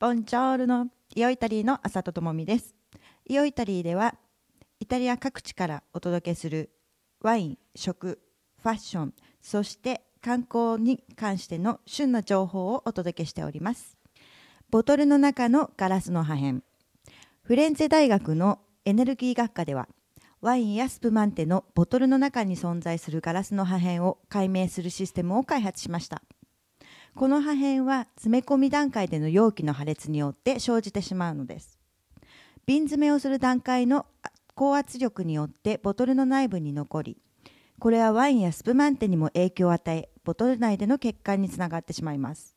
[0.00, 2.74] ボンジョールのイオイタリーの浅戸智美です。
[3.28, 4.14] イオイタリーでは
[4.78, 6.70] イタリア各地からお届けする
[7.20, 8.18] ワイン、食、
[8.62, 13.98] ファッション、そして観光に関しての旬な情報をお届けしております。
[14.70, 16.62] ボトルの中のガラスの破片。
[17.42, 19.86] フレンツェ大学のエネルギー学科では
[20.40, 26.22] ワインやスプマンテのボトルの中に存在するガラスの破片を解明するシステムを開発しました。
[27.14, 31.78] この破片は詰め込み段階での容器の破裂によって生じてしまうのです。
[32.66, 34.06] 瓶詰めをする段階の
[34.54, 37.18] 高圧力によってボトルの内部に残り、
[37.78, 42.54] これはワインやスプマンテにも影響を与え、ボトル内での欠陥につながってしまいます。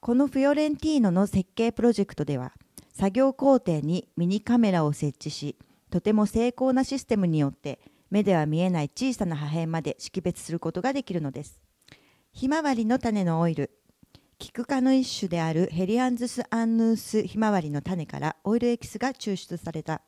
[0.00, 2.52] このフィオレンティーノの設計プロジェクトでは、
[2.92, 5.56] 作業工程にミニカメラを設置し、
[5.90, 11.60] とても精巧なシステムによって目では見えない小さな破片まで識別することができるのです。
[12.32, 13.70] ひまわりの種のオイル、
[14.38, 20.02] キク科の一種であるヘリアンズス・アンヌースひまわりの種からオイルエキスが抽出された。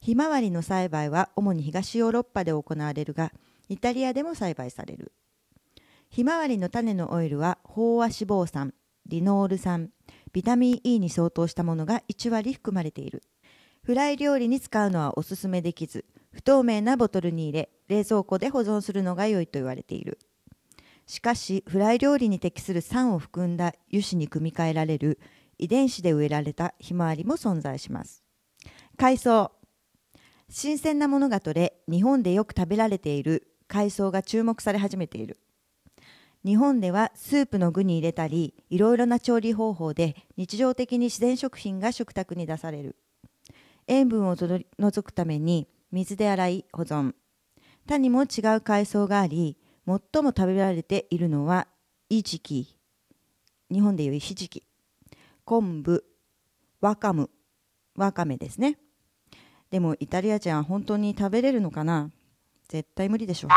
[0.00, 3.32] ひまわりの栽培は主に東ヨーロッパで行われるが、
[3.70, 5.12] イタリアでも栽培される。
[6.10, 8.74] ひまわりの種のオイルは飽和脂肪酸、
[9.06, 9.90] リノール酸、
[10.32, 13.22] ビタミン E に相当したものが1割含まれている。
[13.82, 20.18] フライ料理に使うのはおすすめできず、不透明なボトルに入れ、冷蔵庫で保存するのが良いと言われている。
[21.08, 25.18] しかし、フライ料理に適する酸を含んだ油脂に組み換えられる
[25.56, 28.22] 遺伝子で植えられたひまわりも存在します。
[28.98, 29.52] 海藻。
[30.50, 35.38] 新鮮なものが取れ、日本でよく食べられている海藻が注目され始めている。
[36.44, 42.96] 日本ではスープの具に入れたり、いろいろな調理方法で日常的に自然食品が食卓に出される。
[43.86, 47.14] 塩分を除くために水で洗い保存。
[47.86, 49.56] 他にも違う海藻があり、
[49.88, 51.66] 最も食べられているのは
[52.10, 52.76] イジキ、
[53.72, 54.62] 日本でいうひじき、
[55.46, 56.04] 昆布、
[56.82, 57.30] わかむ、
[57.96, 58.76] わかめですね。
[59.70, 62.10] でもイタリア人は本当に食べれるのかな？
[62.68, 63.50] 絶対無理でしょう。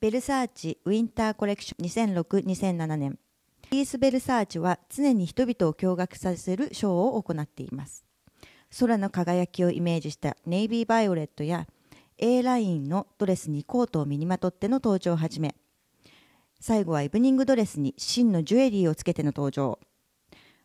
[0.00, 3.16] ベルサーチウィンターコレクション2006-2007年。
[3.70, 8.04] ピース・ベルサーチは常に人々を驚愕させるショーを行っています。
[8.80, 11.68] 空の輝きをイメージしたネイビーバイオレットや
[12.18, 15.54] A ラインのドレスにコートを身にまとっての登場をはじめ
[16.60, 19.78] 最後はイブニングドレスに真のジュエリーをつけての登場。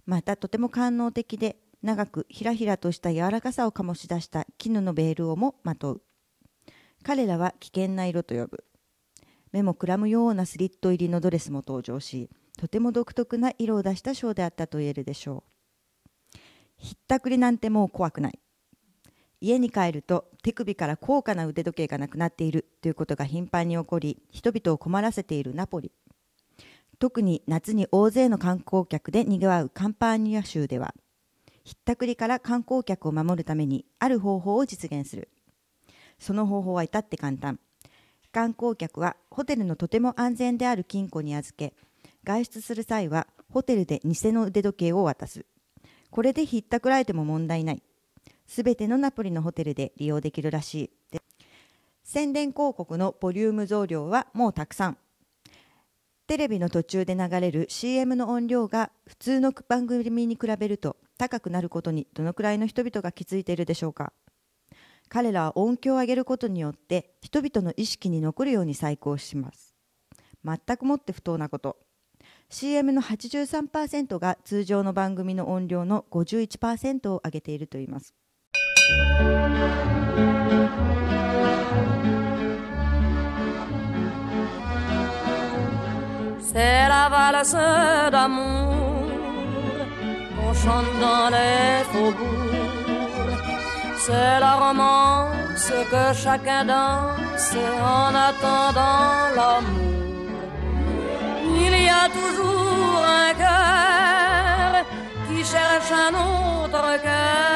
[0.06, 6.02] またとても官能的で長くひらひらとした柔らかさを醸し出した絹のベールをもまとう。
[7.04, 8.64] 彼らは危険な色と呼ぶ。
[9.52, 15.44] 目もくらむようなスリット入りのドレスも登場しとても独特な色を出したショーであったと言えるでしょ
[16.36, 16.40] う。
[16.78, 18.40] ひったくりなんてもう怖くない。
[19.40, 25.92] 家に帰ると手首から高価な腕時計がなくなっているということが頻繁に起こり人々を困らせているナポリ。
[27.00, 30.94] 特に夏に大勢の観光客でにぎわうカンパーニア州では
[31.64, 35.30] ひったくりから観光客を守るためにある方法を実現する。
[36.20, 37.60] その方法は至って簡単。
[38.34, 41.74] 観光客はホテルのとても安全である金庫に預け
[42.26, 45.46] 外出する際はホテルで偽の腕時計を渡す。
[46.10, 47.84] これでひったくられても問題ない。
[48.48, 51.20] すべてのナポリのホテルで利用できるらしい。
[52.04, 54.98] 宣伝広告のボリューム増量はもうたくさん。
[56.28, 64.14] テレビの途中で流れる CM の音量が普通の番組に比べると高くなることにどのくらいの人々が気づいているでしょうか。
[65.10, 69.76] 彼らは音響を上げることによって人々の意識に残るように再興します。
[70.44, 71.78] 全くもって不当なこと。
[72.50, 78.14] CM の83%が通常の番組の音量の51%を上げているといいます。
[86.56, 87.58] C'est la valse
[88.12, 89.08] d'amour
[90.36, 92.54] qu'on chante dans les faubourgs.
[93.98, 99.94] C'est la romance que chacun danse en attendant l'amour.
[101.66, 104.86] Il y a toujours un cœur
[105.28, 107.53] qui cherche un autre cœur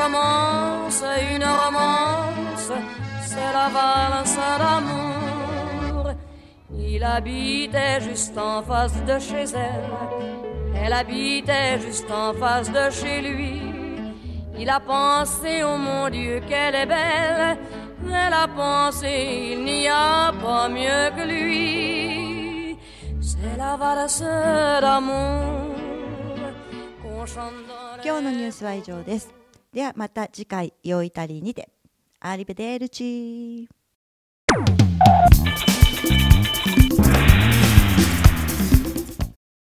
[0.00, 1.04] commence
[1.34, 2.72] une romance,
[3.20, 6.12] c'est la valse d'amour.
[6.72, 9.90] Il habitait juste en face de chez elle,
[10.74, 13.60] elle habitait juste en face de chez lui.
[14.58, 17.58] Il a pensé, oh mon Dieu, qu'elle est belle,
[18.06, 22.78] elle a pensé, il n'y a pas mieux que lui.
[23.20, 24.22] C'est la valse
[24.80, 25.74] d'amour
[27.02, 29.39] qu'on chante dans les 今日のニュースは以上です
[29.73, 31.69] ではまた次回「よいタリー」にて。
[32.19, 33.67] アリベデルチー。